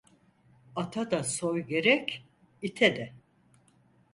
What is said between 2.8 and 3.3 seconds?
de.